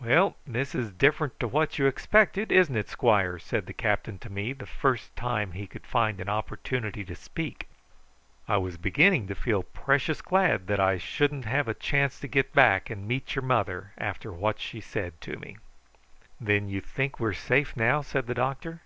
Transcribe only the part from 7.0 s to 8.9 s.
to speak. "I was